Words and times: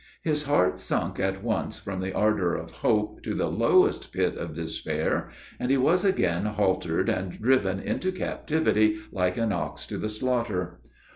His 0.23 0.45
heart 0.45 0.79
sunk 0.79 1.19
at 1.19 1.43
once 1.43 1.77
from 1.77 1.99
the 1.99 2.11
ardor 2.11 2.55
of 2.55 2.71
hope 2.71 3.21
to 3.21 3.35
the 3.35 3.49
lowest 3.51 4.11
pit 4.11 4.35
of 4.35 4.55
despair, 4.55 5.29
and 5.59 5.69
he 5.69 5.77
was 5.77 6.03
again 6.03 6.45
haltered 6.47 7.07
and 7.07 7.39
driven 7.39 7.79
into 7.79 8.11
captivity 8.11 8.97
like 9.11 9.37
an 9.37 9.53
ox 9.53 9.85
to 9.85 9.99
the 9.99 10.09
slaughter. 10.09 10.81